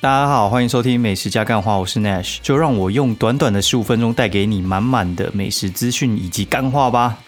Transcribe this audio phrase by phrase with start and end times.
[0.00, 7.18] 大家好，欢迎收听美食加干话，我是 Nash，就让我用短短的十五分钟带给你满满的美食资讯以及干话吧。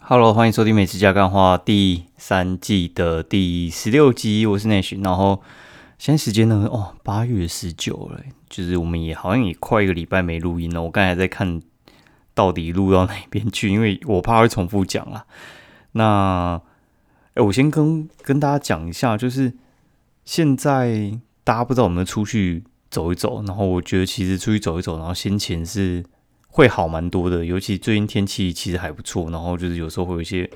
[0.00, 5.02] Hello，欢迎收听美食加干话第三季的第十六集，我是 Nash。
[5.02, 5.42] 然后
[5.98, 10.80] 现在时间呢，哦，八月十九了，就是我们也好像也快一个礼拜没录音了。
[10.84, 11.60] 我刚才在看。
[12.34, 13.68] 到底录到哪边去？
[13.70, 15.24] 因为我怕会重复讲啊。
[15.92, 16.60] 那，
[17.34, 19.52] 哎，我先跟跟大家讲一下，就是
[20.24, 26.04] 现在大家不知道有没有出去走一走，然后我觉得其实出去走一走，然后心情是
[26.48, 27.44] 会好蛮多的。
[27.44, 30.50] 尤其最近天气其实还不错，然后就是有时候会有一些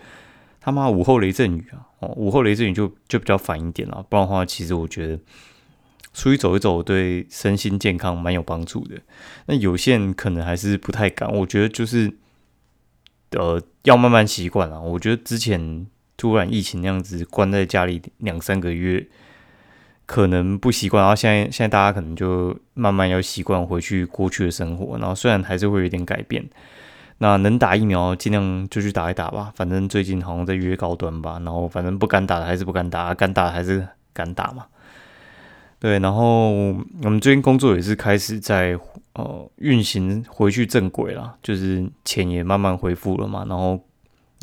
[0.60, 4.04] 他妈午后雷阵雨啊，哦，午后雷阵雨就就比较烦一点了。
[4.08, 5.18] 不然的话，其实我觉得。
[6.18, 8.96] 出去走一走，对身心健康蛮有帮助的。
[9.46, 12.12] 那有些人可能还是不太敢，我觉得就是，
[13.30, 14.80] 呃，要慢慢习惯啊。
[14.80, 19.06] 我觉得之前突然疫情那样子关在家里两三个月，
[20.06, 21.00] 可能不习惯。
[21.00, 24.98] 然后现在现在大家可能就慢慢要习惯回去过去的生活。
[24.98, 26.44] 然后虽然还是会有点改变，
[27.18, 29.52] 那能打疫苗尽量就去打一打吧。
[29.54, 31.40] 反正最近好像在约高端吧。
[31.44, 34.66] 然后反正不敢打的还是不敢打，敢打还是敢打嘛。
[35.80, 38.76] 对，然后我们最近工作也是开始在
[39.14, 43.44] 呃运行回去正轨了，就是钱也慢慢恢复了嘛。
[43.48, 43.78] 然后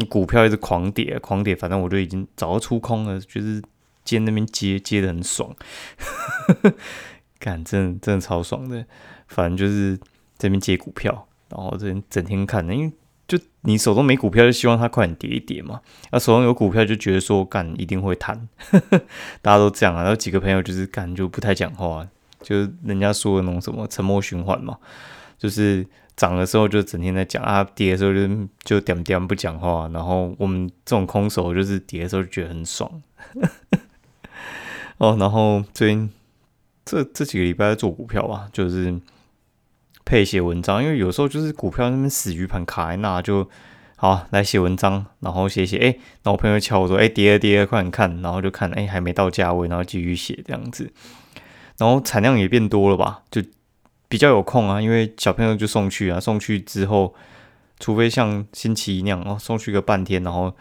[0.09, 3.61] 股票一直狂跌，狂跌，反正我就已经早就出空了，就是
[4.03, 5.53] 接那边接接的很爽，
[7.38, 8.86] 干真的真的超爽的。
[9.28, 10.00] 反正就是
[10.38, 12.94] 这边接股票，然后这边整天看的，因为。
[13.28, 15.81] 就你手中没股票，就希望它快点跌一跌嘛。
[16.12, 18.48] 那手中有股票，就觉得说干一定会弹，
[19.42, 20.04] 大家都这样啊。
[20.04, 22.08] 然后几个朋友就是干就不太讲话，
[22.44, 24.78] 就是人家说的那种什么沉默循环嘛。
[25.40, 25.84] 就是
[26.16, 29.90] 涨的时候就整天在讲啊，跌的时候就就点点不讲话。
[29.91, 33.02] 然后我们这种空手就是跌的时候就觉得很爽。
[35.00, 36.12] 哦，然后最近
[36.85, 39.02] 这这几个礼拜在做股票啊，就是。
[40.05, 43.49] 配写文章，因为有时候就是股票那边死鱼盘卡在那，就
[43.95, 50.91] 好来写文章，然后写写，哎，那我朋友敲我说，哎，跌了跌了，快点看，然后就看，哎，还没到价位，然后继续写这样子，
[51.77, 53.41] 然后产量也变多了吧，就
[54.07, 57.16] 比较有空啊，因为小朋友就送去啊，送去之后，
[57.79, 60.53] 除非像星期一那样哦，送去个半天，然后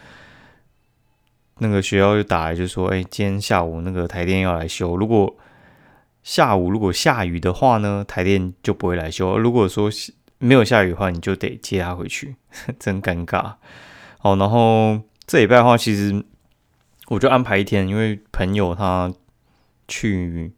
[1.59, 5.37] 那个学校就打来就说，哎，今天下午那个台电要来修，如果
[6.25, 9.39] 下午如果下雨的话呢，台电就不会来修。
[9.39, 9.91] 如果说
[10.39, 12.35] 没有下雨的话，你就得接他回去，
[12.81, 13.57] 真尴尬。
[14.19, 16.25] 好，然后这礼拜的话，其实
[17.09, 19.13] 我就安排一天，因为朋友他
[19.87, 20.51] 去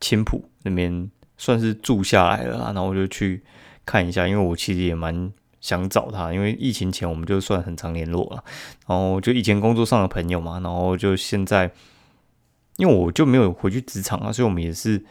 [0.00, 3.42] 青浦那边算是住下来了，然后我就去
[3.84, 8.44] 看一下，因为我其实也蛮想找他，因为疫情前我们就算很常联络了，
[8.86, 11.72] 然后就以前工作上的朋友嘛，然后就现在。
[12.76, 15.02] 因为我就没有回去职场啊，所以我们也是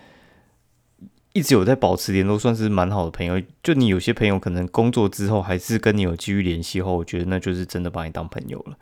[1.33, 3.41] 一直有在保持联络，算是蛮好的朋友。
[3.63, 8.77] 就你有些朋友可能工作之后还是跟你有继续联系后，我觉得那就是真的把你当朋友了。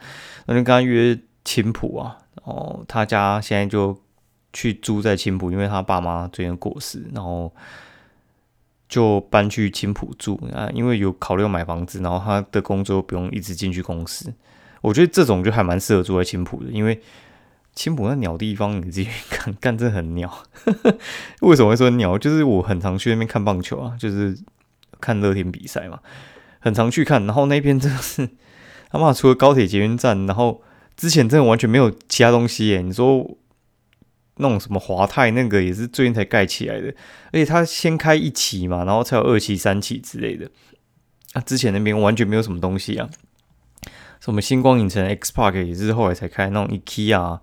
[0.45, 3.97] 那就跟他约青浦啊，然后他家现在就
[4.51, 7.49] 去住在青浦，因为他爸妈最近过世，然后
[8.89, 10.69] 就搬去青浦住啊。
[10.73, 14.33] 因为有考虑买房子，然后他的工作不用一直进去公司，
[14.81, 17.01] 我觉得这种就还蛮适合住在青浦的，因为。
[17.75, 20.45] 青浦那鸟地方，你自己看，干这很鸟。
[21.41, 22.17] 为什么会说鸟？
[22.19, 24.37] 就是我很常去那边看棒球啊，就是
[25.01, 25.99] 看乐天比赛嘛，
[26.59, 27.25] 很常去看。
[27.25, 28.29] 然后那边真的是
[28.91, 30.61] 他妈除了高铁捷运站，然后
[30.95, 32.81] 之前真的完全没有其他东西耶。
[32.81, 33.37] 你说
[34.37, 36.89] 那种什么华泰那个也是最近才盖起来的，
[37.31, 40.47] 而且它先开一期嘛，然后才有二期、三期之类的。
[41.33, 43.09] 啊，之前那边完全没有什么东西啊，
[44.19, 47.39] 什么星光影城、X Park 也是后来才开，那种 IKEA。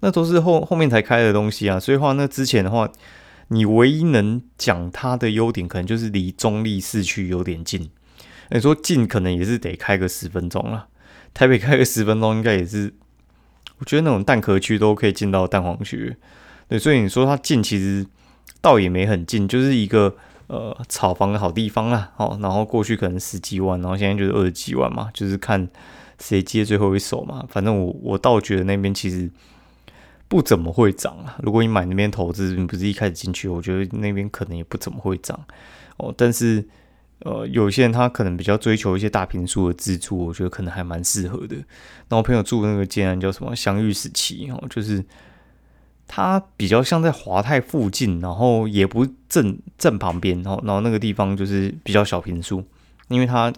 [0.00, 2.88] 那都是后后面才开的东西啊，所以话那之前的话，
[3.48, 7.90] 你唯一能讲它的优点，可能就是离中立市区有点近。
[8.50, 10.86] 你说近，可能也是得开个十分钟了。
[11.34, 12.94] 台北开个十分钟，应该也是，
[13.78, 16.16] 我觉得那种蛋壳区都可以进到蛋黄区。
[16.68, 18.06] 对，所以你说它近，其实
[18.60, 20.14] 倒也没很近，就是一个
[20.46, 22.12] 呃炒房的好地方啦。
[22.18, 25.68] 哦，然后过去可能十几万，然后现在就是二十几万嘛，就是看
[26.20, 27.44] 谁接最后一手嘛。
[27.48, 29.28] 反正我我倒觉得那边其实。
[30.28, 31.38] 不怎么会涨啊！
[31.42, 35.42] 如果你买那边投资，你不是一开始进去，我觉得那边可能也不怎么会涨
[35.96, 36.14] 哦。
[36.14, 36.62] 但是，
[37.20, 41.56] 呃，有些人他可能比较追求一些大平数的自住，我觉得可能还蛮适合的。
[42.10, 45.02] 那我朋友住的那个建安叫什么相遇时期哦，就是
[46.06, 52.62] 它比较像在华泰附近，然后也不正正旁边，然后然后那个地方就是比较小平数，
[53.08, 53.50] 因为它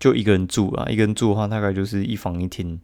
[0.00, 2.80] 就一个人住啊，一个人住的话大概就是一房一厅。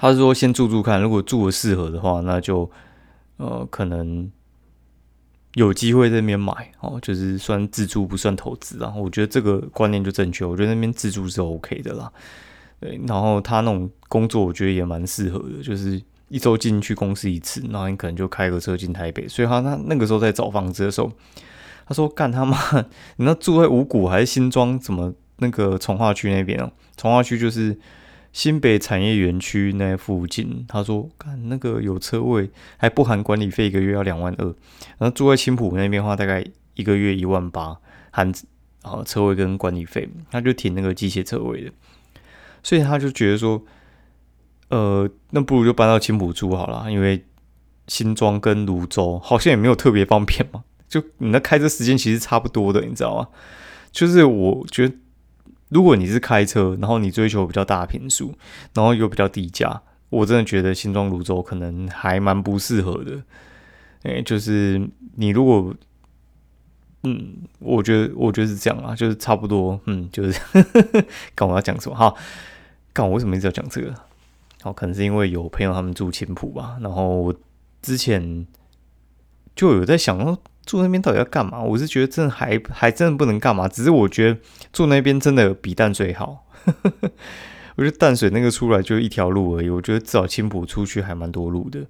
[0.00, 2.70] 他是说先住住看，如果住的适合的话，那就
[3.36, 4.30] 呃可能
[5.54, 8.94] 有机会在那边买哦，就是算自住不算投资啊。
[8.96, 12.12] 我觉得这个观念就正确，我觉得那边自住是 OK 的啦。
[12.78, 19.26] 对，然后他那种工作我觉得也蛮适合的，就是一周进去公司一次，然后你可能就开个车进台北。
[19.26, 21.10] 所以他他那个时候在找房子的时候，
[21.88, 22.56] 他说干他妈，
[23.18, 24.78] 你那住在五谷还是新庄？
[24.78, 26.70] 怎么那个从化区那边哦？
[26.96, 27.76] 从化区就是。
[28.32, 34.44] 新北产业园区那附近，他说：“看那个有车位，还不含管理费，一个月要两万二。
[34.98, 36.44] 然后住在青浦那边的话，大概
[36.74, 37.76] 一个月一万八，
[38.10, 38.30] 含
[38.82, 40.08] 啊车位跟管理费。
[40.30, 41.72] 他就停那个机械车位的，
[42.62, 43.60] 所以他就觉得说，
[44.68, 47.24] 呃，那不如就搬到青浦住好了，因为
[47.88, 50.62] 新庄跟泸州好像也没有特别方便嘛。
[50.88, 53.28] 就你那开车时间其实差不多的，你知道吗？
[53.90, 54.94] 就是我觉得。”
[55.70, 58.34] 如果你是开车，然后你追求比较大的频数，
[58.74, 63.22] 然后又比较低价，我真的觉得新庄泸州可能还蛮不适合的。
[64.02, 65.74] 哎，就是你如果，
[67.02, 70.40] 嗯，我觉得我觉得是这样啊，就是差不多，嗯，就是，
[71.34, 71.94] 刚我要讲什么？
[71.94, 72.14] 哈，
[72.92, 73.94] 刚我为什么一直要讲这个？
[74.62, 77.34] 好，可能是因为有朋友他们住青浦吧，然后我
[77.82, 78.46] 之前
[79.54, 80.38] 就有在想。
[80.68, 81.62] 住那边到底要干嘛？
[81.62, 84.38] 我是觉得真的还还真的不能干嘛，只是我觉得
[84.70, 86.44] 住那边真的比淡水好。
[87.76, 91.80] 我觉得淡水那个出来就一条路而已，我觉得至少青浦出去还蛮多路的。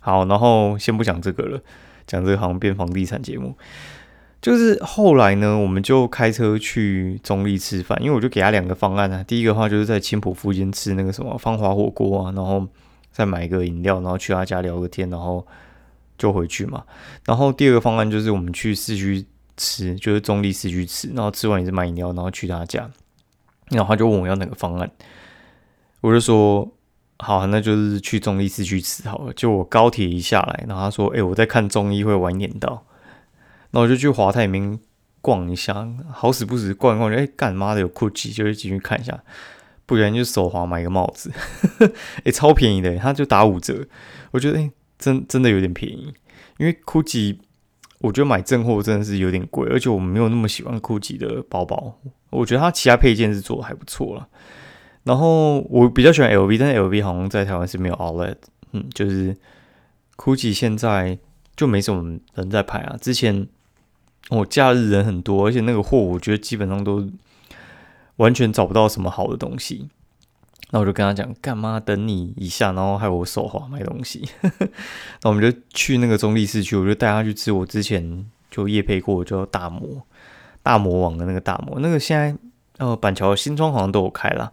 [0.00, 1.60] 好，然后先不讲这个了，
[2.06, 3.54] 讲这个好像变房地产节目。
[4.40, 9.22] 就是后来呢，我们就开车去中立吃饭，因为我就给他两个方案啊。
[9.22, 12.66] 第一个话就是在青浦附近吃那个什么芳华火锅啊，然后
[13.12, 15.46] 再买一个饮料，然后去他家聊个天，然后。
[16.16, 16.84] 就回去嘛，
[17.26, 19.26] 然后第二个方案就是我们去市区
[19.56, 22.88] 吃，就是中立市区吃，然后吃完也是买饮料，然后去他家，
[23.70, 24.90] 然后他就问我要哪个方案，
[26.00, 26.72] 我就说
[27.18, 29.32] 好，那就是去中立市区吃好了。
[29.32, 32.86] 就我高铁一下来，然后他说，哎，我在看中医会晚点到，
[33.72, 34.78] 那我就去华泰里面
[35.20, 39.22] 逛一下，好死不死逛一逛，哎，干妈的有 Gucci，就是进去看一下，
[39.84, 41.32] 不然就手滑买个帽子，
[42.24, 43.86] 哎，超便宜的，他就打五折，
[44.30, 44.70] 我觉得哎。
[45.04, 46.14] 真真的有点便宜，
[46.56, 47.36] 因为 GUCCI
[47.98, 54.26] 我觉得买正货真的是有点贵，而且我没有那么喜欢 GUCCI 的包包，我觉得它其他配件是做的还不错了。
[55.02, 58.36] 然后我比较喜欢 LV，但 LV 好像在台湾是没有 Outlet，
[58.72, 59.36] 嗯，就是
[60.16, 61.18] GUCCI 现在
[61.54, 62.96] 就没什么人在拍啊。
[62.98, 63.46] 之前
[64.30, 67.06] 我假日人很多，而且那个货我觉得基本上都
[68.16, 69.90] 完全找不到什么好的东西。
[70.74, 74.28] 那我就跟他讲，干嘛等你一下，然后害我手滑买东西。
[75.22, 80.04] 那我们就去那个中立市区，我就带他去吃我之前就夜配过，叫大魔
[80.64, 81.78] 大魔王的那个大魔。
[81.78, 82.36] 那个现在
[82.78, 84.52] 呃板桥新庄好像都有开了。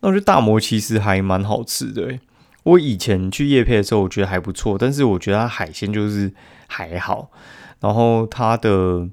[0.00, 2.18] 那我觉得大魔其实还蛮好吃的。
[2.64, 6.30] 我以前去夜配的时候，我觉得还不错，但是我觉得它海鲜就是
[6.66, 7.30] 还好，
[7.80, 9.08] 然后它的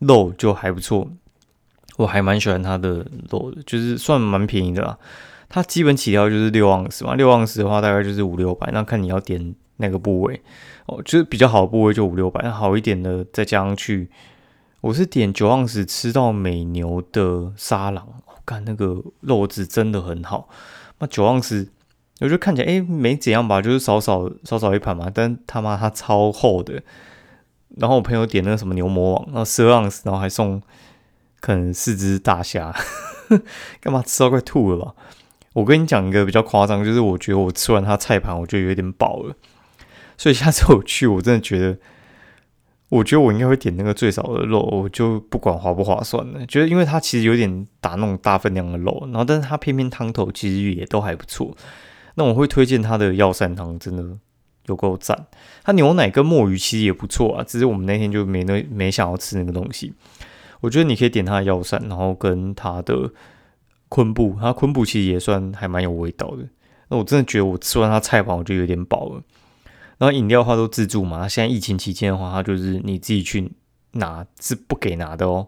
[0.00, 1.08] 肉就还不错，
[1.98, 4.98] 我还蛮喜欢它的肉的，就是算蛮便宜的啦。
[5.54, 10.42] 它基本起跳就是六盎司嘛，六盎司的话大概就是五六百，那看你要点哪个部位。
[10.86, 14.10] 哦，就是比较好的部位就五六百，那好一点的再加上去，
[14.80, 20.48] 我是点九盎司吃到美牛的沙朗，我看那个肉质真的很好，
[20.98, 21.70] 那九盎司
[22.18, 26.82] 我觉得看起来诶没怎样吧，就是少少少少一盘嘛，但他妈它超厚的，
[27.76, 30.60] 然后我朋友点那个什么牛魔王，然后十二盎司，然后还送
[31.38, 32.74] 可能四只大虾，
[33.80, 34.94] 干嘛吃到快吐了吧？
[35.54, 39.34] 我跟你讲一个比较夸张，就是我觉得我吃完他菜盘，我就有点饱了。
[40.18, 41.78] 所以下次我去，我真的觉得，
[42.88, 46.44] 我觉得我应该会点那个最少的肉，我就不管划不划算了。
[46.46, 51.56] 觉得因为它其实有点打那种大分量的肉，然后但是它偏偏汤头其实也都还不错。
[52.16, 54.04] 那我会推荐它的药膳汤，真的
[54.66, 55.26] 有够赞。
[55.62, 59.94] 它牛奶跟墨鱼其实也不错啊，只是我们那天就没那没想要吃那个东西。
[60.60, 63.12] 我觉得你可以点它的药膳，然后跟它的。
[63.94, 66.44] 昆布，它昆布其实也算还蛮有味道的。
[66.88, 69.22] 那我真的觉得我吃完它菜盘我就有点饱了。
[69.98, 73.52] 然后饮料的话都自助嘛，现在疫情期间的话，它就是你自己去
[73.92, 75.46] 拿，是不给拿的哦。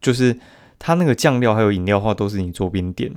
[0.00, 0.36] 就是
[0.80, 3.14] 它那个酱料还有饮料的话，都是你桌边点。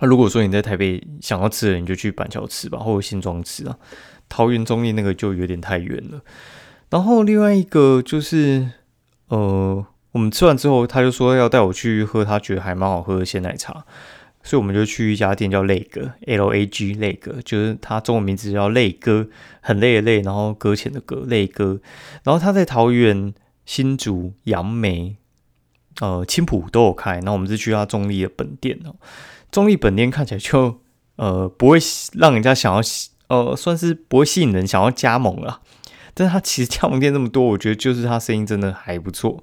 [0.00, 3.76] 那如果说你在台北想要吃的，你就去板桥吃吧，或者新庄吃啊。
[4.30, 6.22] 桃园中立那个就有点太远了。
[6.88, 8.70] 然后另外一个就是，
[9.28, 9.84] 呃。
[10.12, 13.84] 我们吃完之后，他就说要带我去喝他觉得还蛮好喝的鲜奶茶，
[14.42, 19.28] 所以我们就去一家店叫累哥 （L A G），累哥就是他中文名字叫累哥，
[19.60, 21.80] 很累的累，然后搁浅的搁，累哥。
[22.24, 23.32] 然后他在桃园
[23.64, 25.16] 新竹杨梅
[26.00, 28.96] 呃青浦都有开，那我们是去他中立的本店哦。
[29.50, 30.80] 中立本店看起来就
[31.16, 31.78] 呃不会
[32.14, 32.80] 让人家想要
[33.28, 35.60] 呃算是不会吸引人想要加盟了，
[36.12, 39.42] 但是他其实加盟店这么多，我觉得就是他生意真的还不错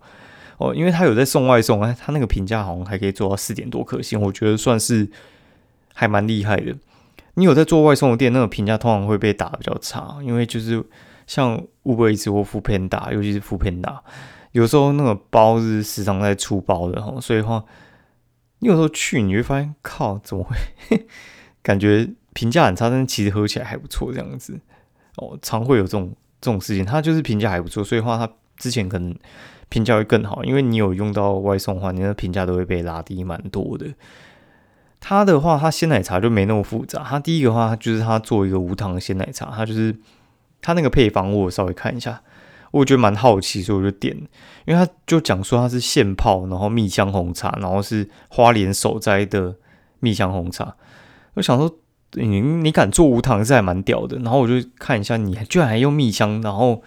[0.60, 5.10] 哦，因为他有在送外送，哎，他那个评价好像还可以做到四点多颗星，我觉得算是
[5.94, 6.76] 还蛮厉害的。
[7.34, 10.84] 你有在做外送的店，那个评价通常会被打的比较差，因为就是
[11.26, 14.00] 像 Uber Eats 或 f o o Panda，尤其是 f o o Panda，
[14.52, 17.64] 有时候那个包是时常在出包的哈，所以话。
[18.62, 20.54] 你有时候去，你会发现，靠，怎么会
[21.64, 22.90] 感觉评价很差？
[22.90, 24.60] 但其实喝起来还不错，这样子
[25.16, 26.84] 哦，常会有这种这种事情。
[26.84, 29.16] 他就是评价还不错，所以话他之前可能
[29.70, 33.88] 评价会更好，因为你有用到外送的话，你的评价都会被拉低蛮多的。
[35.00, 37.04] 它的话，它鲜奶茶就没那么复杂。
[37.08, 39.96] 它第一个话就是它做一个无糖鲜奶茶，它就是
[40.62, 42.22] 它那个配方，我稍微看一下。
[42.72, 44.16] 我觉得蛮好奇，所以我就点，
[44.66, 49.56] 因为他就讲说它是现泡，然后蜜香红茶，然后是花莲手摘的
[50.02, 50.76] 蜜香红茶。
[51.34, 51.78] 我想说，
[52.12, 54.18] 你你敢做无糖是还蛮屌的。
[54.18, 56.84] 然后我就看一下，你居然还用蜜香，然后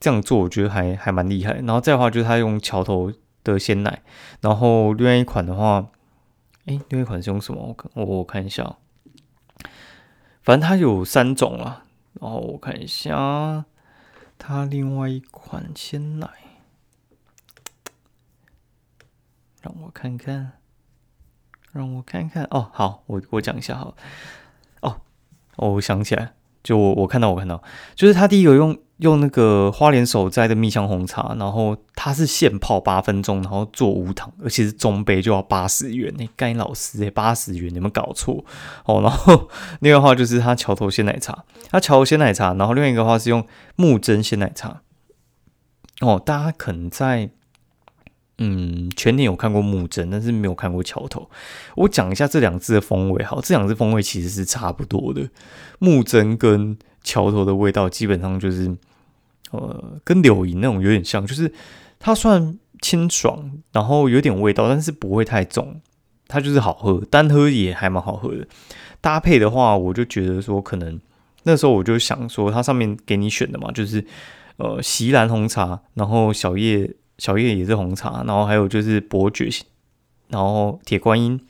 [0.00, 1.54] 这样做，我觉得还还蛮厉害。
[1.54, 3.12] 然后再的话就是他用桥头
[3.44, 4.02] 的鲜奶，
[4.40, 5.88] 然后另外一款的话，
[6.66, 7.76] 哎，另外一款是用什么？
[7.76, 8.76] 我我我看一下，
[10.42, 11.84] 反正它有三种啊。
[12.20, 13.64] 然后我看一下。
[14.40, 16.28] 它另外一款鲜奶，
[19.60, 20.52] 让我看看，
[21.72, 22.70] 让我看看哦。
[22.72, 23.92] 好，我我讲一下哈。
[24.80, 25.00] 哦，
[25.56, 26.34] 我想起来，
[26.68, 27.62] 就我我看到我看到，
[27.94, 36.12] 就是他第一个用用那个花莲手摘的蜜香红茶，然后它是现泡八分钟，然后做无糖，而且是中杯就要八十元。
[36.18, 38.44] 那该老师哎，八十元，你们搞错
[38.84, 39.00] 哦。
[39.00, 39.48] 然后
[39.80, 41.46] 另外的话就是他桥头鲜奶茶。
[41.70, 43.46] 他桥头鲜奶茶，然后另外一个话是用
[43.76, 44.82] 木真鲜奶茶。
[46.02, 47.30] 哦，大家可能在
[48.38, 51.28] 嗯全年有看过木真，但是没有看过桥头。
[51.76, 55.28] 我讲一下这两支的风味，好，这两支风味其实是差不多的。
[55.78, 58.76] 木真跟桥头的味道基本上就是
[59.50, 61.52] 呃跟柳营那种有点像，就是
[61.98, 65.80] 它算清爽，然后有点味道，但是不会太重。
[66.28, 68.46] 它就是好喝，单喝也还蛮好喝的。
[69.00, 71.00] 搭配的话，我就觉得说可能。
[71.44, 74.04] 那时候我就想说，它上面给你选的嘛，就是
[74.58, 79.50] 呃锡兰红茶，然后小叶小叶也是红茶，然后还有就是伯爵，
[80.28, 81.40] 然后铁观音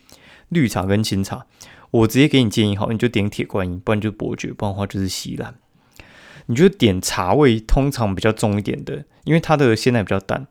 [0.49, 1.47] 绿茶跟清茶。
[1.91, 5.55] 我直接给你建议好，你就点铁观音，不然就伯爵，不然的话就是西兰。
[6.47, 10.47] 你就点茶味通常比较重一点的，因为它的鲜奶比较淡。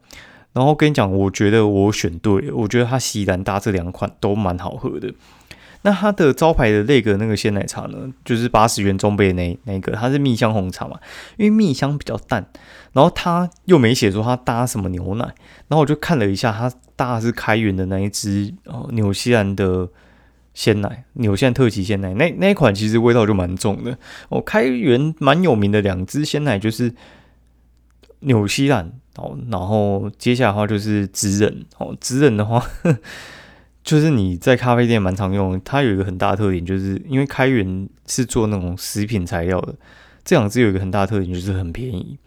[0.53, 5.13] 然后跟你讲，我觉得我选对，我觉得它西兰搭这两款都蛮好喝的。
[5.83, 10.99] 那它的招牌的那个那个鲜奶茶呢，就是八十元中杯那那个，它是蜜香红茶嘛，
[11.37, 12.47] 因为蜜香比较淡，
[12.97, 15.25] 然后它又没写说它搭什么牛奶，
[15.67, 19.87] 然后我就看了一下，它搭的是开源的那一支哦，纽西兰的
[20.55, 23.95] 鲜奶，纽西兰特级鲜奶，那那一款其实味道就蛮重的
[24.29, 24.41] 哦。
[24.41, 26.91] 开源蛮有名的两支鲜奶就是
[28.21, 32.65] 纽西兰哦，然后接下来的话就是直人哦，直人的话。
[33.83, 39.75] 就是你在咖啡店蛮常用，它有一个很大的特点，就是因为开源是做那种食品材料的，
[40.25, 42.17] 这两支有一个很大的特点，就是很便宜，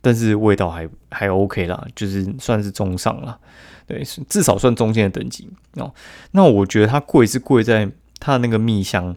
[0.00, 3.38] 但是味道还还 OK 啦，就是算是中上啦，
[3.86, 5.92] 对，至少算中间的等级哦。
[6.32, 7.90] 那我觉得它贵是贵在
[8.20, 9.16] 它的那个蜜香，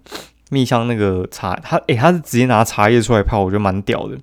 [0.50, 4.18] 蜜香那个茶，它诶，它是直接拿茶叶出来泡，我觉得蛮屌的，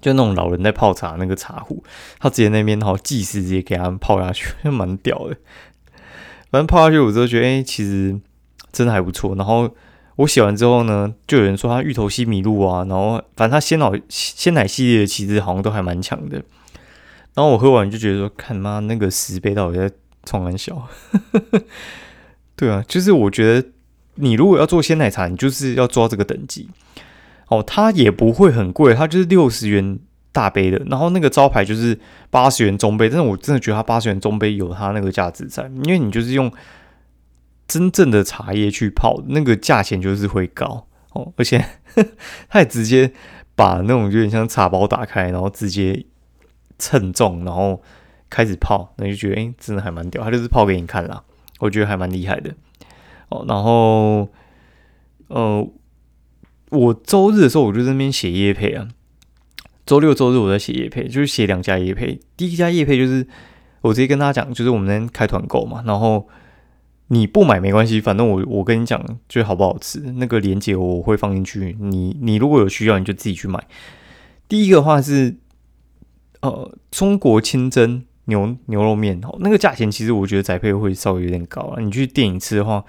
[0.00, 1.82] 就那种老人在泡茶那个茶壶，
[2.18, 5.36] 他直接那边好计时直接给他们泡下去， 蛮屌的。
[6.50, 8.18] 反正泡下去，我就觉得，哎，其实
[8.72, 9.34] 真的还不错。
[9.34, 9.74] 然后
[10.16, 16.36] 我写完之后呢，就有人说他芋头西米露啊，然后反正他鲜奶鲜奶系列其实好像都还蛮强的。
[17.34, 19.90] 然后我喝完就觉得说，看妈那个十杯到底在
[20.24, 20.88] 冲很小。
[22.56, 23.68] 对啊，就是我觉得
[24.14, 26.68] 你如果要做鲜奶茶，你就是要做到这个等级。
[27.48, 29.98] 哦，它也不会很贵，它就是六十元。
[30.34, 31.96] 大杯的，然后那个招牌就是
[32.28, 36.52] 八十元中杯，但是我真的觉得它八十元中杯有它那个价值在，因为你就是用
[37.74, 41.64] 真正的茶叶去泡，那个价钱就是会高哦，而且
[42.48, 43.12] 他也直接
[43.56, 46.06] 把那种有点像茶包打开，然后直接
[46.78, 47.82] 称重，然后
[48.30, 51.24] 开始泡，那就觉得哎，真的还蛮屌，他就是泡给你看啦，
[51.58, 52.54] 我觉得还蛮厉害的
[53.30, 53.44] 哦。
[53.48, 54.28] 然后
[55.26, 55.68] 呃，
[56.70, 58.86] 我周日的时候我就在那边写叶配啊。
[59.84, 62.20] 周六周日我在写叶配，就是写两家叶配。
[62.36, 63.26] 第一家叶配就是
[63.80, 66.28] 我直接跟他讲，就是我们那边开团购嘛，然后
[67.08, 71.76] 你不买没关系，反正我我跟你讲，就好不好吃，那个链接我会放进去。
[71.78, 73.62] 你你如果有需要，你就自己去买。
[74.48, 75.36] 第一个话是
[76.40, 81.80] 呃中国清真牛牛肉面哦，那个价钱其实我觉得宅配会稍微有点高啊。
[81.80, 82.82] 你去店里吃的话，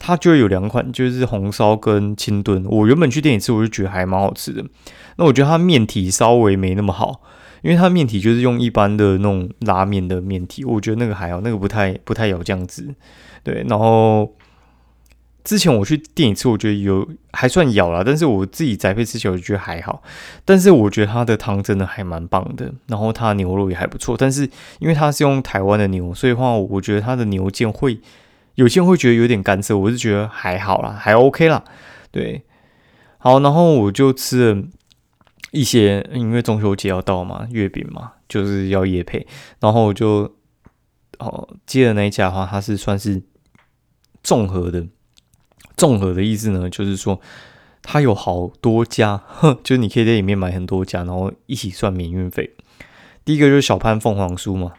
[0.00, 2.64] 它就会有两款，就是红烧跟清炖。
[2.66, 4.64] 我原本去店里吃，我就觉得还蛮好吃的。
[5.16, 7.22] 那我觉得它面体稍微没那么好，
[7.62, 12.94] 因为它面体就是用一般的那种拉面的面体，我觉得那个还好，那个不太不太有酱汁。
[13.42, 14.34] 对，然后。
[15.42, 20.02] 之前我去店里吃，我觉得有还算咬了，但是我自己宅配吃起来我觉得还好。
[20.44, 24.14] 但是我觉得它的汤真的还蛮棒的，然后它牛肉也还不错。
[24.18, 24.48] 但是
[24.80, 27.98] 因为它是用台湾的牛，所以话我觉得它的牛腱会
[28.56, 31.64] 有些人会觉得有点干涩，我是觉得还好啦，还 OK 啦。
[32.10, 32.44] 对，
[33.16, 34.62] 好，然后我就吃了
[35.52, 39.26] 一些，因为中秋节要到嘛，月饼嘛，就是要夜配，
[39.60, 40.36] 然后我就
[41.18, 43.22] 哦接的那一家的话，它是算是
[44.30, 44.86] 综合的。
[45.76, 47.20] 综合的意思呢，就是说
[47.82, 52.54] 它有好多家，哼 就是你可以在里面买很多家，然后一起算免运费。
[53.24, 54.74] 第一个就是小潘凤凰酥嘛，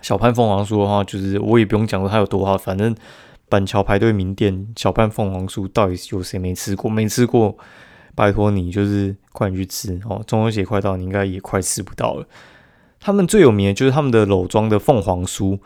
[0.00, 2.96] 小潘凤凰酥的话，就是我也不用讲说它有多好，反正
[3.50, 6.90] 板桥排队名店小潘凤凰酥到底有谁没吃过？
[6.90, 7.54] 没吃过，
[8.14, 10.22] 拜托你就是快点去吃哦！
[10.26, 12.26] 中秋节快到，你应该也快吃不到了。
[12.98, 15.58] 他们最有名的就是他们的篓装的凤凰酥。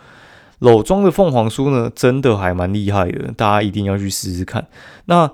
[0.60, 4.66] 篓装的凤凰酥呢，真的还蛮厉害的，大家一定要去试试看。
[5.04, 5.30] 那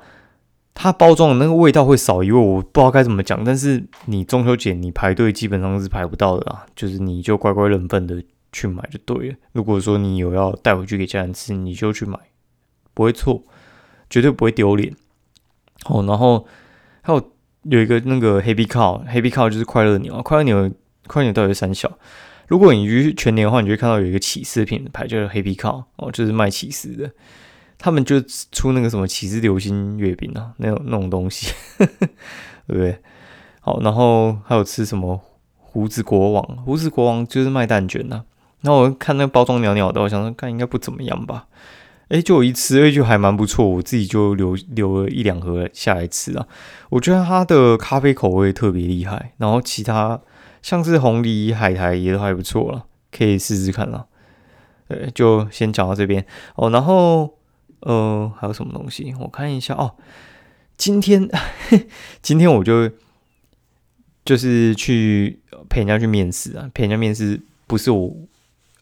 [0.75, 3.45] 它包装的那个味道会少，因为我不知道该怎么讲。
[3.45, 9.37] 但是你中秋节你排队基本上是排不到的啦，就是你就乖乖认份的去买就对了。
[9.53, 12.19] 如果说你有要带回去给家人吃，你就去买，
[12.95, 13.43] 不会错，
[14.09, 14.95] 绝对不会丢脸。
[15.85, 16.47] 哦，然后
[17.03, 17.31] 还有
[17.65, 20.71] 有一个那个 Happy Cow，Happy Cow 就是快乐牛，快乐牛，
[21.07, 21.91] 快乐牛到底是三小。
[22.53, 27.11] 如果你去全年的话，你就会看到有一个起司品牌，就是黑皮烤哦，就是卖起司的。
[27.79, 28.21] 他们就
[28.53, 31.97] 出那个什么起司流心月饼啊，那种那种东西， 对
[32.67, 32.99] 不对？
[33.61, 35.19] 好，然后还有吃什么
[35.57, 36.45] 胡子国王？
[36.59, 38.23] 胡子国王就是卖蛋卷呐。
[38.61, 41.47] 那我看那个包装袅袅的，我想说，看应该不怎么样吧？
[42.09, 43.67] 哎，就我一吃，哎，就还蛮不错。
[43.67, 46.47] 我自己就留留了一两盒下来吃啊。
[46.91, 50.21] 我觉得它的咖啡口味特别厉害，然后其他。
[50.63, 54.07] 像是红梨海苔也都还不错了，可以试试看了。
[54.89, 56.71] 对，就先讲到这边哦。
[56.71, 57.39] 然后，
[57.81, 59.15] 呃，还有什么东西？
[59.19, 59.97] 我看一下哦。
[60.77, 61.29] 今天，
[62.23, 62.91] 今天我就
[64.25, 66.71] 就是去陪人家去面试啊。
[66.75, 68.15] 陪人家面试不是我，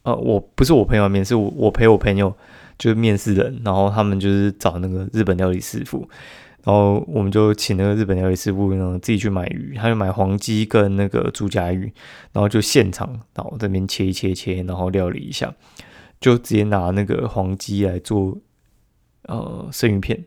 [0.02, 2.34] 呃，我不是我朋友面试，我我陪我朋友
[2.78, 6.08] 就是面试人，然后他们就是找那个日本料理师傅。
[6.62, 11.92] 然后我们就请那个日本料理师傅呢，自己去买鱼，他就买黄鸡跟那个猪甲鱼，
[12.32, 15.54] 然后就现场，然后这边切一切切，然后料理一下，
[16.20, 18.36] 就直接拿那个黄鸡来做
[19.22, 20.24] 呃生鱼片，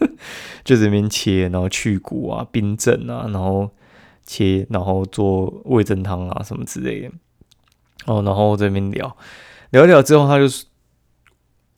[0.62, 3.70] 就这边切，然后去骨啊、冰镇啊，然后
[4.26, 7.10] 切，然后做味增汤啊什么之类的。
[8.04, 9.16] 哦，然后这边聊
[9.70, 10.44] 聊聊之后，他就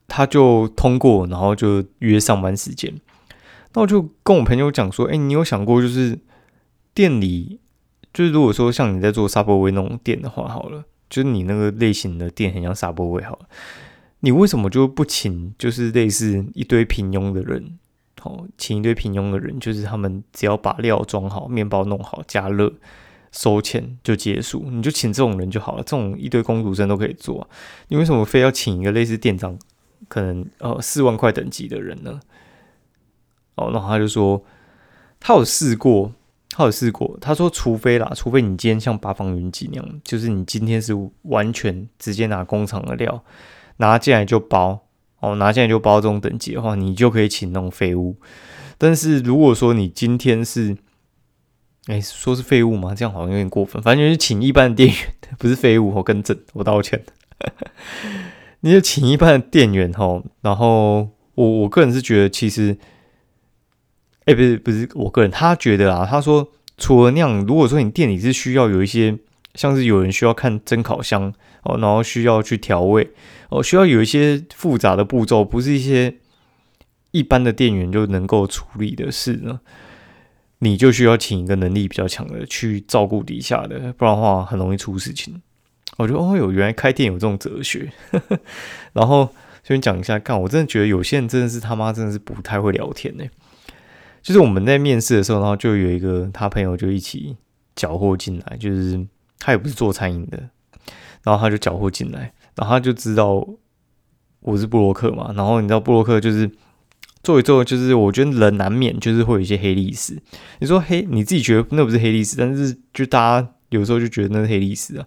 [0.09, 2.93] 他就通过，然后就约上班时间。
[3.75, 6.19] 那我就跟我朋友讲说，哎，你有想过，就是
[6.95, 7.61] 店里，
[8.13, 13.49] 就是如果说像你在做沙波威那种店的话，好了，就是你那个类型的店很像沙波威，好了，
[14.21, 17.77] 你为什么就不请，就是类似一堆平庸的人，
[18.23, 22.73] 哦，请一堆平庸的人，就是他们只要把料装好，面包弄好，加热，
[23.33, 27.51] 收钱就结束，你就请这种人就好了，这种一堆工读生都可以做，
[27.89, 29.59] 你为什么非要请一个类似店长，
[30.07, 32.21] 可能呃四万块等级的人呢？
[33.57, 34.43] 哦，然后他就说，
[35.21, 36.13] 他有试过，
[36.51, 37.17] 他有试过。
[37.21, 43.23] 他说，除非啦，除非你今天像八方云集那样，就是你今天是完全直接拿工厂的料
[43.77, 44.87] 拿进来就包，
[45.21, 48.17] 哦，拿进来就包这种等级的话，你就可以请那种废物。
[48.77, 50.77] 但是如果说你今天是，
[51.87, 53.81] 哎，说是废物嘛，这样好像有点过分。
[53.83, 54.97] 反正就是请一般的店员，
[55.39, 57.05] 不是废物，我更正，我道歉。
[58.61, 62.77] 你就请一般的店员吼，然后我我个人是觉得其实。
[64.27, 69.19] 哎，不是不是，我个人他觉得啊，他说除了那样，如果说你店里是需要有一些，
[69.55, 71.33] 像是有人需要看蒸烤箱
[71.63, 73.11] 哦，然后需要去调味
[73.51, 76.15] 哦，需要有一些复杂的步骤，不是一些
[77.11, 79.61] 一般的店员就能够处理的事呢，
[80.61, 85.43] 你就需要请一个能力比较强的去照顾底下的，不然的话很容易出事情。
[85.99, 87.93] 我觉得哦哟，原来开店有这种哲学。
[88.95, 89.29] 然后
[89.63, 93.25] 先讲一下，干，我真的觉得有些人真的是他妈真的是不太会聊天呢。
[94.25, 97.37] 就是我们在面试的时候，然后就有一个他朋友就一起
[97.77, 99.07] 缴获进来，就是
[99.39, 100.49] 他也不是做餐饮的，
[101.23, 103.47] 然后他就缴获进来，然后他就知道
[104.41, 106.51] 我是布洛克嘛，然后你知道布洛克就是
[107.23, 110.19] 做一做，就是我觉得人难免就是会有一些黑历史。
[110.59, 115.07] 你说黑，你自己觉得那不是黑历史，但是就大家有时候就觉得那是黑历史啊。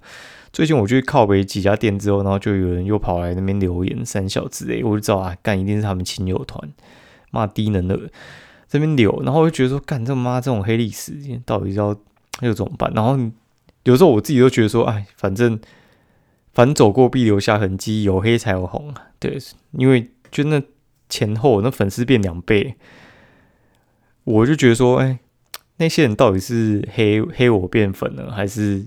[0.54, 6.72] 最近我去靠北几家店之后，然后就有人又跑来那边留言三小之类，我就知道啊，干一定是他们亲友团，
[7.32, 8.00] 骂低能的
[8.68, 11.14] 这边留，然后我就觉得说，干这妈这种黑历史
[11.46, 11.96] 到底要
[12.42, 12.92] 又怎么办？
[12.94, 13.18] 然后
[13.84, 15.60] 有时候我自己都觉得说，哎，反正
[16.54, 19.08] 反走过必留下痕迹，有黑才有红啊。
[19.20, 19.38] 对，
[19.72, 20.62] 因为就那
[21.10, 22.76] 前后那粉丝变两倍，
[24.24, 25.20] 我就觉得说，哎，
[25.78, 28.86] 那些人到底是黑黑我变粉了，还是？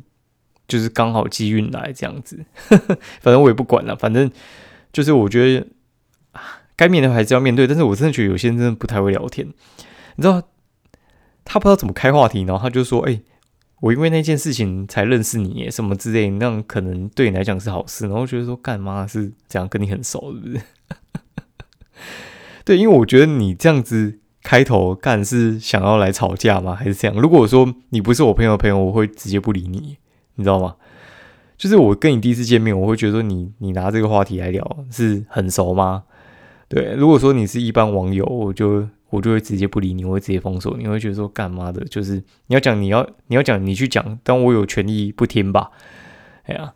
[0.68, 2.44] 就是刚好机运来这样子，
[3.20, 3.96] 反正我也不管了。
[3.96, 4.30] 反正
[4.92, 5.66] 就是我觉得
[6.80, 7.66] 该面对还是要面对。
[7.66, 9.46] 但是我真的觉得有些人真的不太会聊天，
[10.16, 10.42] 你知道，
[11.44, 13.20] 他不知道怎么开话题，然后他就说：“哎，
[13.80, 20.60] 我因为那件事情才认识你，什么之类，那样可能对你来讲是好事。”然后觉得说：“干嘛是这样跟你很熟，是不是？”
[22.64, 26.74] 对，因为我觉得你这样子开头干是想要来吵架吗？
[26.74, 27.20] 还是这样？
[27.20, 29.98] 如果说你不是我朋友的朋友，我会直接不理你。
[30.36, 30.76] 你知道吗？
[31.58, 36.04] 就是我跟你第一次见面，我会觉得说你你拿这个话题来聊是很熟吗？
[36.70, 41.84] 对，如果说你是一般网友，我就我就会直接不理你，我会直接封锁你，会觉得说干嘛的？
[41.86, 42.14] 就是
[42.46, 45.72] 你要讲你要你要讲你去讲，但我有权利不听吧？
[46.44, 46.72] 哎呀，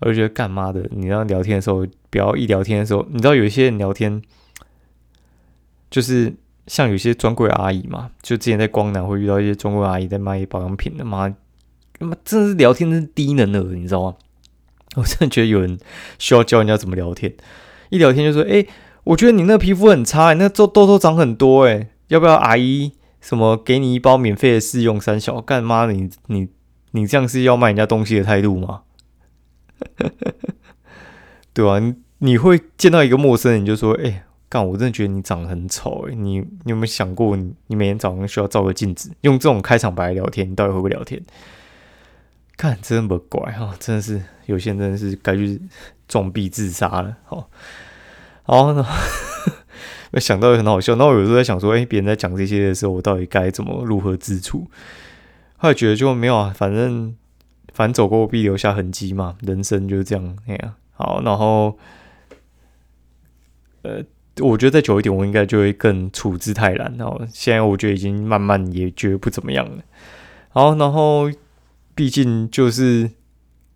[0.00, 0.86] 我就觉得干嘛的？
[0.90, 4.20] 你要聊天的时候，不要一聊天的时候，你知道有一些人聊天，
[5.90, 6.34] 就是
[6.66, 11.34] 像有些专柜阿姨嘛，就之前在光南会遇到一些专柜阿姨在卖保养品的嘛。
[11.98, 14.16] 他妈真的是聊天是低能的，你知道吗？
[14.96, 15.78] 我真的觉得有人
[16.18, 17.32] 需要教人家怎么聊天。
[17.88, 18.66] 一聊天就说：“哎，
[19.04, 25.40] 我觉得你那皮肤很差，那痘痘痘长很多，哎，要不要阿姨什么给你一包免费的试用三小？
[25.40, 26.48] 干妈，你你
[26.92, 28.82] 你这样是要卖人家东西的态度吗？
[31.52, 31.80] 对吧？
[32.18, 39.10] 你会见到一个陌生人，就说：哎，干，我真的觉得你长得很丑，哎，你你有没有想过，你你每天早上需要照个镜子？
[39.22, 41.20] 用这种开场白聊天，你到底会不会聊天？”
[42.56, 45.60] 看，真的不怪哈，真的是有些人真的是该去
[46.06, 47.16] 装逼自杀了。
[47.24, 47.50] 好，
[48.42, 48.84] 好，那
[50.12, 50.94] 我想到也很好笑。
[50.96, 54.68] 那我有时候在想说，哎，别人在讲这些的时候，我到底该怎么如何自处？
[55.56, 57.14] 后来觉得就没有啊，反正
[57.72, 60.74] 反走过必留下痕迹嘛，人生就是这样那样。
[60.92, 61.78] 好，然后
[63.82, 64.04] 呃，
[64.40, 66.94] 我觉得再久一点，我应该就会更处之泰然。
[66.98, 69.82] 然后现在我觉得已经慢慢也觉得不怎么样了。
[70.48, 71.30] 好，然后。
[71.94, 73.10] 毕竟就是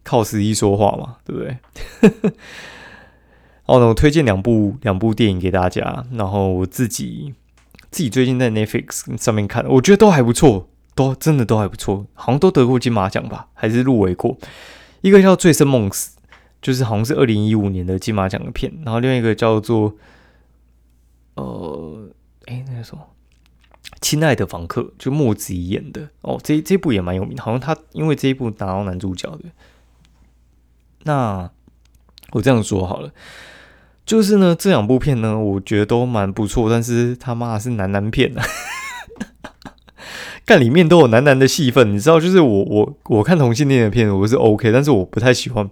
[0.02, 1.58] 靠实力说话嘛，对不对？
[3.66, 7.34] 哦，那我推荐两部两部电影给大家，然后我自己
[7.90, 14.38] 自己最近在 Netflix 上面看，我觉得都还不错，都真的都还不错，好像都得过金马奖吧，还是入围过。
[15.00, 16.16] 一个叫《醉生梦死》，
[16.62, 19.94] 就是好像是二零一五年的金马奖的片，然后另外一个叫做
[21.34, 22.08] 呃，
[22.46, 23.02] 哎，那个什么？
[24.00, 29.44] 亲爱的房客，就莫子仪演的哦，这这部也蛮有名，好像他因为这一部拿到男主角的。
[31.04, 31.50] 那
[32.32, 33.12] 我这样说好了，
[34.06, 38.42] 就是呢，这两部片呢，我觉得都蛮不错，但是他妈是男男片啊，
[40.46, 45.68] 干里面都有男男的戏份，你知道，就是我我我看同性恋的片我是 OK，但是我不太喜欢，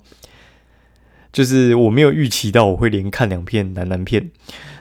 [1.32, 4.20] 就是我没有预期到我会连看两片男男片，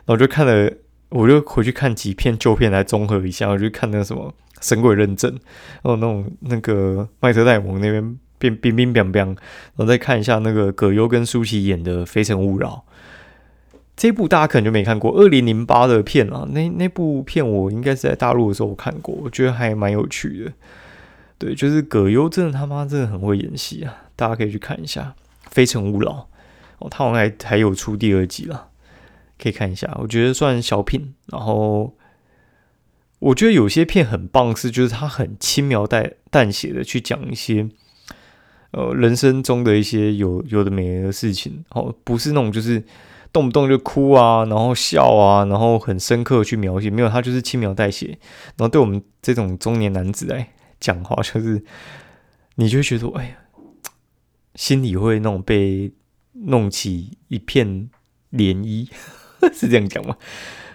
[0.05, 0.69] 然后就看了。
[1.15, 4.33] 我就回去看几片旧片来综合一下，我就看那个什么
[4.67, 5.41] 《神鬼认证》，然
[5.83, 9.35] 后那种那个麦特戴蒙那边变冰冰冰冰，然
[9.77, 12.83] 后再看一下那个葛优跟舒淇演的《非诚勿扰》。
[13.95, 20.53] 这部大家可能就没看过，二零零八的片啊，那那部片我应该是在大陆的时候看过，我觉得还蛮有趣的。
[21.37, 25.13] 对，就是葛优真的他妈真的很会演戏啊，大家可以去看一下
[25.51, 26.11] 《非诚勿扰》
[26.79, 28.69] 哦，他好像还还有出第二集了。
[29.41, 31.13] 可以看一下，我觉得算小品。
[31.25, 31.93] 然后
[33.19, 37.67] 我觉得有些片很棒，是就是他很轻描淡淡写的去讲一些
[38.71, 42.81] 呃人生中的一些有有的没的事情，哦，不是那种就是
[43.33, 48.17] 动不动就哭啊，然后笑啊，然后很深刻去描写，没有，他就是轻描淡写。
[48.55, 51.65] 然后对我们这种中年男子来讲话，就是
[52.55, 53.37] 你就会觉得，哎呀，
[54.55, 55.91] 心里会那种被
[56.33, 57.89] 弄起一片
[58.31, 58.89] 涟漪。
[59.51, 60.15] 是这样讲吗？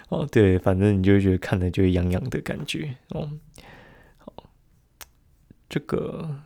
[0.09, 3.31] 哦，对，反正你就会觉得看了就痒痒的感觉哦。
[4.17, 4.31] 好，
[5.67, 6.41] 这个，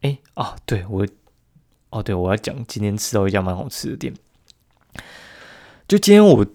[0.00, 1.06] 哎啊，对我，
[1.90, 4.14] 哦，对我要讲今天吃到一家蛮好吃的店。
[5.86, 6.46] 就今天我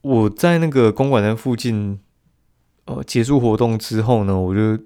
[0.00, 1.98] 我在那个公馆的附近，
[2.86, 4.82] 呃，结束活动之后呢，我就。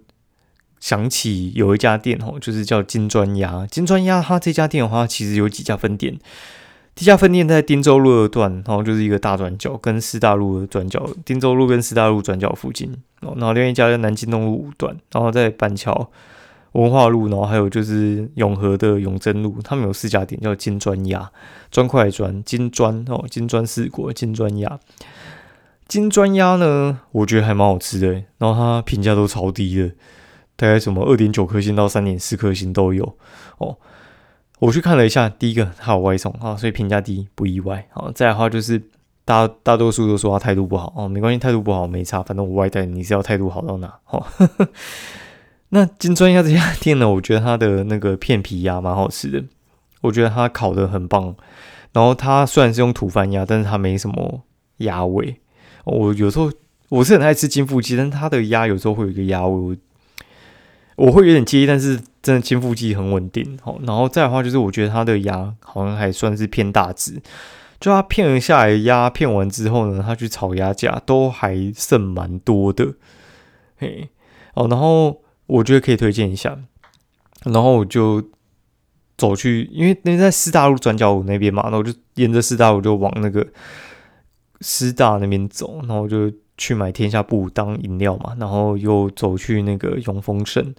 [0.79, 3.67] 想起有一家店哦，就是叫金砖鸭。
[3.67, 6.17] 金砖鸭它这家店的话，其实有几家分店。
[6.95, 12.95] 第一家分店在汀州路二段，然后就是一个大转角，跟四大路的转角，汀州路跟四大路转角附近。
[13.23, 16.11] 哦，然后另一家在南京东路五段，然后在板桥
[16.77, 21.31] 文化路，然后还有就是永和的永贞路，他们有四家店，叫金砖鸭，
[21.71, 24.79] 砖块砖，金砖哦，金砖四国，金砖鸭。
[25.89, 28.09] 金砖鸭呢，我觉得还蛮好吃的，
[28.39, 29.89] 然后它评价都超低的，
[30.57, 33.17] 大概什么二点九颗星到三点四颗星都有
[33.59, 33.79] 哦。
[34.59, 38.11] 我去看了一下，第一个它有外送啊，所以评价低不意外啊。
[38.15, 38.83] 再的话就是
[39.25, 44.27] 大大多数都说他态度不好哦，没关系，态度不好没差，反正我外带你是要态度好到哪哦。
[45.70, 49.44] 那金砖鸭这家店呢，我觉得它的那个片皮鸭蛮好吃的，
[50.02, 51.35] 我觉得它烤的很棒。
[51.92, 54.42] 然后它虽然是用土番鸭，但是它没什么
[54.79, 55.40] 鸭味。
[55.85, 56.52] 我有时候
[56.88, 59.79] 我是很爱吃金腹鸡，但它的鸭有时候会有一个鸭味。
[60.96, 67.20] 我会有点介意，但是真的金腹鸡很稳定，好，然后再的话就是我觉得它的鸭好像还算是偏大只，
[67.79, 72.94] 就它片下来鸭片完之后呢，它去炒鸭架都还剩蛮多的，
[73.76, 74.09] 嘿，
[74.55, 76.59] 哦，然后我觉得可以推荐一下，
[77.45, 78.23] 然后我就
[79.17, 83.47] 走去，因为那在师大路转角那边嘛，然后我就沿着师大路就往那个
[84.61, 86.33] 师大那边走，然后我就。
[86.59, 90.75] 去买天下布当饮料嘛，然后又走去那个永丰盛，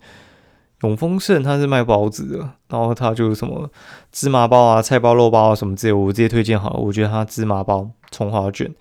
[0.81, 3.69] 永丰盛他是卖包子的，然后他就什么
[4.11, 6.79] 芝麻包啊、菜包、肉包啊什么之类，我直接推荐好了。
[6.79, 8.73] 我觉得他芝麻包、葱花卷、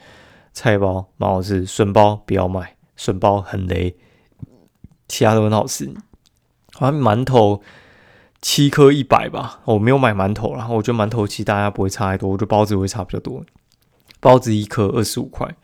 [0.55, 3.95] 菜包蛮好吃，笋包不要买，笋包很雷，
[5.09, 5.93] 其他都很好吃。
[6.73, 7.63] 好像馒头
[8.43, 13.45] 七颗一百吧，我没有买馒头啦，我觉得馒头其实大家不会差太多，我觉得包子会差比较多，
[14.21, 15.57] 包子一颗二十五块。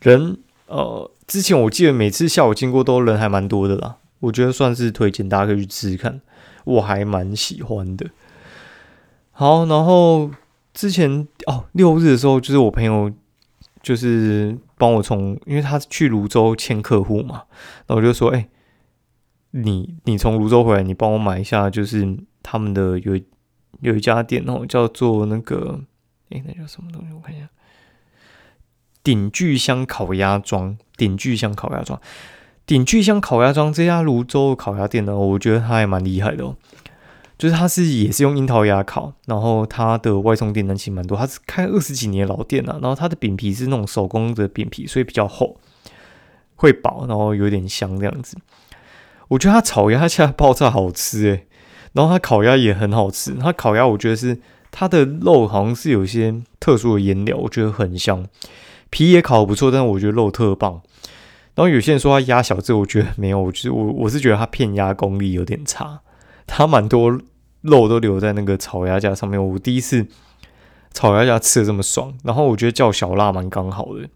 [0.00, 6.20] 人呃，之前我记得每次下午经过都人还蛮多的啦，我觉得算是推荐大家可以去吃吃看，
[6.64, 8.06] 我还蛮喜欢的。
[9.32, 10.30] 好，然后
[10.72, 13.10] 之前哦六日的时候，就是我朋友
[13.82, 17.42] 就是帮我从，因为他去泸州签客户嘛，
[17.86, 18.48] 那我就说，哎，
[19.50, 23.20] 你你从泸州回来，你帮我买一下，就是他们的有
[23.80, 25.80] 有一家店哦，叫做那个，
[26.30, 27.12] 哎，那叫什么东西？
[27.12, 27.46] 我看一下。
[29.02, 32.00] 鼎聚香烤鸭庄，鼎聚香烤鸭庄，
[32.64, 36.56] 鼎聚香烤鸭庄这家泸州烤鸭店呢，我觉得它还蛮厉害的哦。
[37.40, 42.78] 就是它是也是用樱桃鸭烤，然后它的外送订单其实蛮多，它是开二十几年老店了。
[42.82, 45.58] 然后它的饼皮是那种手工的饼皮，所以比较厚，
[46.56, 48.36] 会薄，然后有点香这样子。
[49.28, 51.46] 我觉得它炒鸭下爆炸好吃诶，
[51.94, 53.32] 然后它烤鸭也很好吃。
[53.40, 54.38] 它烤鸭我觉得是
[54.70, 58.26] 它的肉好像是有一些特殊的腌料，我觉得很香。
[58.90, 60.82] 皮也烤的不错，但是我觉得肉特棒。
[61.54, 66.00] 然后有些人说它鸭小只，我觉得没有，我就是我我是觉得它片鸭功力有点差，
[66.50, 67.18] 他蛮多
[67.62, 69.42] 肉都留在那个炒鸭架上面。
[69.42, 70.06] 我第一次
[70.92, 74.08] 炒鸭架吃的这么爽，然后我觉得叫小辣蛮刚好的，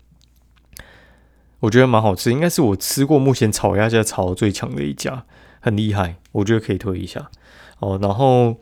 [1.61, 5.25] 我觉得蛮好吃，应该是我吃过目前炒鸭架炒的最强的一家，
[5.61, 7.31] 很厉害，我觉得可以推一下
[7.79, 7.99] 哦。
[8.03, 8.57] 然后。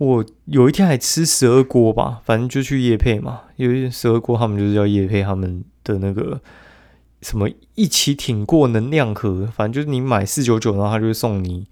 [0.00, 3.42] 我有一天还吃十二锅吧，反正就去夜配嘛。
[3.56, 6.40] 因为十二锅他们就是要夜配他们的那个
[7.22, 11.66] 什么一起挺过能量盒，反正就是你买四九九，然后他就会送你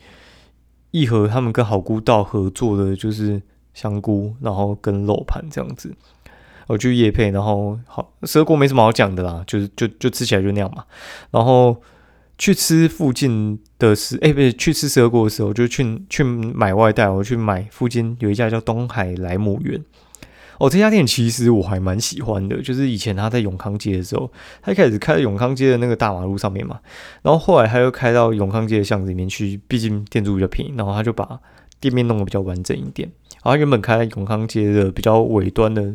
[0.91, 3.43] 一盒他们跟好菇道合作的，就是
[3.75, 5.95] 香菇，然后跟肉盘这样子。
[6.67, 10.85] 我去夜配，然后好蛇果没什么好讲的啦，就是就就吃起来就那样嘛。
[11.31, 11.77] 然后。
[12.41, 17.09] 去吃附近的是，哎，不是去吃蛇果的时候，我就去去买外带。
[17.09, 19.85] 我去买附近有一家叫东海莱姆园。
[20.59, 26.81] 哦，这家店其实我还蛮喜欢的，就是以前他在永康街的时候，他一开始开在永康街的那个大马路上面嘛，
[27.23, 31.41] 然后后来他又开到永康街的巷子里面去，毕竟店租比较便宜，然后他就把
[31.81, 33.11] 店面弄得比较完整一点。
[33.43, 35.95] 然后原本开在永康街的比较尾端的。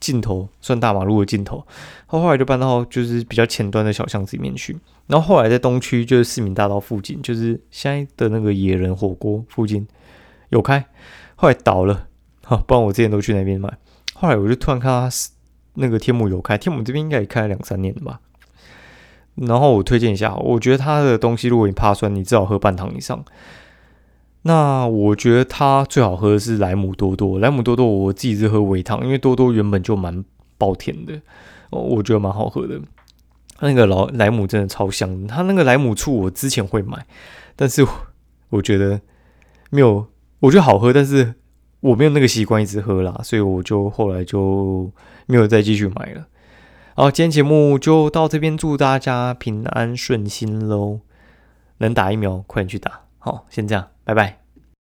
[0.00, 1.62] 尽头算大马路的尽头，
[2.06, 4.74] 后后来就搬到就是比较前端的小巷子里面去。
[5.08, 9.86] 然后后来在东区，就是市民大道附近，就是现在的那个野人火锅附近
[10.48, 10.82] 有开，
[11.36, 12.06] 后来倒了，
[12.44, 13.70] 好，不然我之前都去那边买。
[14.20, 15.08] 后来我就突然看到
[15.76, 18.20] 那个天母有开，天母这边应该也开了两三年了吧。
[19.36, 23.24] 然后我推荐一下，我觉得他的东西，如果你怕酸，你至少喝半糖以上。
[24.42, 30.22] 那我觉得它最好喝的是莱姆多多，莱姆多多我自己是喝微糖，因为多多原本就蛮
[30.58, 31.18] 爆甜的，
[31.70, 32.78] 我觉得蛮好喝的。
[33.60, 37.06] 那个老莱姆真的超香，它那个莱姆醋我之前会买，
[37.56, 37.86] 但是
[38.50, 39.00] 我觉得
[39.70, 40.06] 没有，
[40.40, 41.34] 我觉得好喝，但是
[41.80, 44.90] 我没有那个习惯一直喝啦，所以我就后来就
[45.26, 46.26] 没有再继续买了。
[46.94, 51.00] 好，今天节目就到这边，祝大家平安顺心喽！
[51.78, 53.00] 能打疫苗快点去打。
[53.18, 54.39] 好，先这样，拜拜。